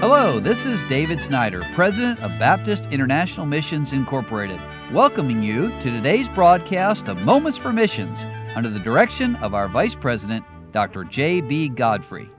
[0.00, 4.58] Hello, this is David Snyder, President of Baptist International Missions Incorporated,
[4.94, 8.24] welcoming you to today's broadcast of Moments for Missions
[8.56, 10.42] under the direction of our Vice President,
[10.72, 11.04] Dr.
[11.04, 11.68] J.B.
[11.68, 12.30] Godfrey.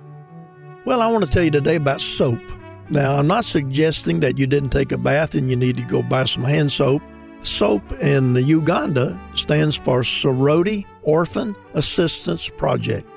[0.86, 2.42] Well, I want to tell you today about soap.
[2.90, 6.02] Now, I'm not suggesting that you didn't take a bath and you need to go
[6.02, 7.04] buy some hand soap.
[7.44, 13.08] SOAP in Uganda stands for Sorority Orphan Assistance Project.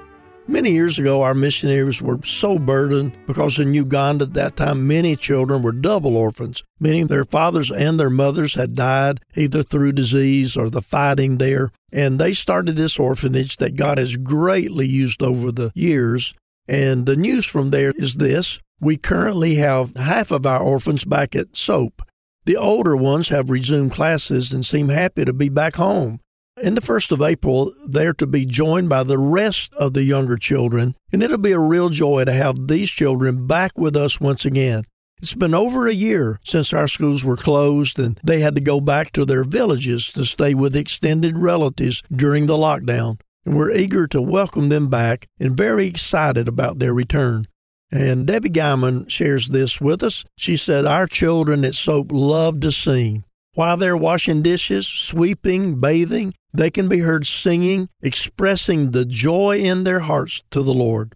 [0.46, 5.16] Many years ago, our missionaries were so burdened because in Uganda at that time many
[5.16, 10.54] children were double orphans, meaning their fathers and their mothers had died either through disease
[10.54, 11.70] or the fighting there.
[11.90, 16.34] And they started this orphanage that God has greatly used over the years.
[16.68, 21.34] And the news from there is this we currently have half of our orphans back
[21.34, 22.02] at SOAP.
[22.44, 26.20] The older ones have resumed classes and seem happy to be back home.
[26.62, 30.36] In the 1st of April, they're to be joined by the rest of the younger
[30.36, 34.44] children, and it'll be a real joy to have these children back with us once
[34.44, 34.84] again.
[35.20, 38.80] It's been over a year since our schools were closed and they had to go
[38.80, 43.20] back to their villages to stay with extended relatives during the lockdown.
[43.44, 47.48] And we're eager to welcome them back and very excited about their return.
[47.90, 50.24] And Debbie Guyman shares this with us.
[50.36, 53.24] She said, Our children at SOAP love to sing.
[53.54, 59.84] While they're washing dishes, sweeping, bathing, they can be heard singing, expressing the joy in
[59.84, 61.14] their hearts to the Lord.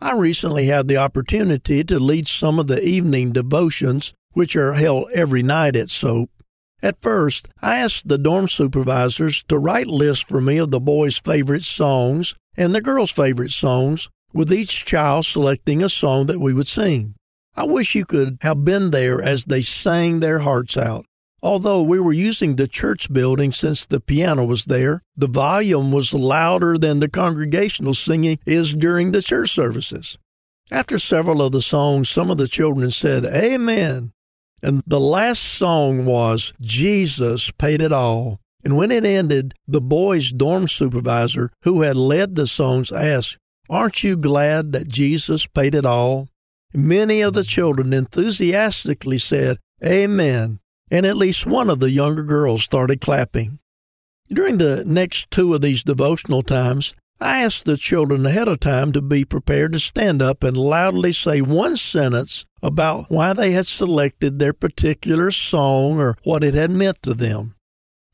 [0.00, 5.10] I recently had the opportunity to lead some of the evening devotions, which are held
[5.14, 6.30] every night at SOAP.
[6.82, 11.18] At first, I asked the dorm supervisors to write lists for me of the boys'
[11.18, 16.54] favorite songs and the girls' favorite songs, with each child selecting a song that we
[16.54, 17.14] would sing.
[17.54, 21.04] I wish you could have been there as they sang their hearts out.
[21.42, 26.12] Although we were using the church building since the piano was there, the volume was
[26.12, 30.18] louder than the congregational singing is during the church services.
[30.70, 34.12] After several of the songs, some of the children said, Amen.
[34.62, 38.40] And the last song was, Jesus Paid It All.
[38.62, 43.38] And when it ended, the boys' dorm supervisor, who had led the songs, asked,
[43.70, 46.28] Aren't you glad that Jesus paid it all?
[46.74, 52.62] Many of the children enthusiastically said, Amen and at least one of the younger girls
[52.62, 53.58] started clapping.
[54.28, 58.92] During the next two of these devotional times, I asked the children ahead of time
[58.92, 63.66] to be prepared to stand up and loudly say one sentence about why they had
[63.66, 67.54] selected their particular song or what it had meant to them.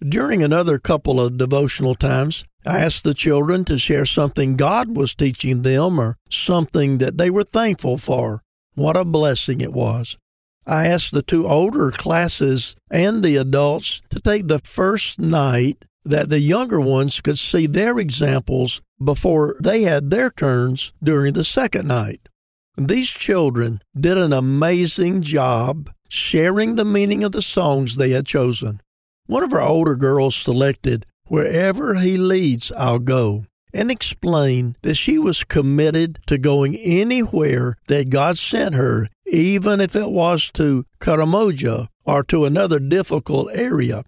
[0.01, 5.15] During another couple of devotional times, I asked the children to share something God was
[5.15, 8.43] teaching them or something that they were thankful for.
[8.75, 10.19] What a blessing it was.
[10.67, 16.29] I asked the two older classes and the adults to take the first night that
[16.29, 21.87] the younger ones could see their examples before they had their turns during the second
[21.87, 22.29] night.
[22.77, 28.81] These children did an amazing job sharing the meaning of the songs they had chosen.
[29.27, 35.19] One of our older girls selected, Wherever He Leads, I'll Go and explained that she
[35.19, 41.89] was committed to going anywhere that God sent her, even if it was to Karamoja
[42.05, 44.03] or to another difficult area.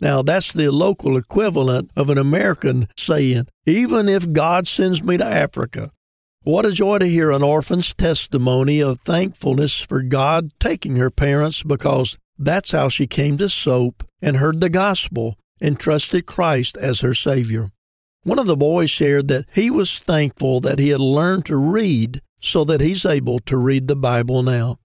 [0.00, 5.24] Now, that's the local equivalent of an American saying, even if God sends me to
[5.24, 5.92] Africa.
[6.42, 11.62] What a joy to hear an orphan's testimony of thankfulness for God taking her parents
[11.62, 17.00] because that's how she came to SOAP and heard the gospel and trusted Christ as
[17.02, 17.70] her Savior.
[18.24, 22.22] One of the boys shared that he was thankful that he had learned to read
[22.38, 24.78] so that he's able to read the Bible now.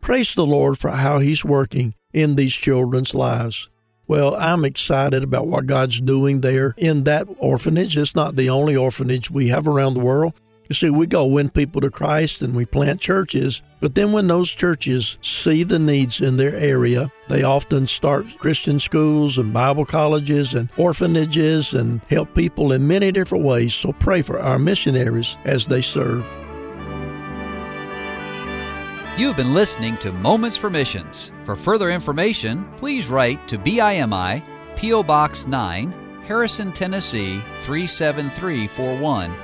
[0.00, 3.68] Praise the Lord for how he's working in these children's lives.
[4.06, 7.96] Well, I'm excited about what God's doing there in that orphanage.
[7.96, 10.34] It's not the only orphanage we have around the world.
[10.74, 14.26] You see, we go win people to Christ and we plant churches, but then when
[14.26, 19.84] those churches see the needs in their area, they often start Christian schools and Bible
[19.84, 23.72] colleges and orphanages and help people in many different ways.
[23.72, 26.26] So pray for our missionaries as they serve.
[29.16, 31.30] You've been listening to Moments for Missions.
[31.44, 34.42] For further information, please write to BIMI,
[34.74, 35.04] P.O.
[35.04, 35.94] Box 9,
[36.26, 39.43] Harrison, Tennessee 37341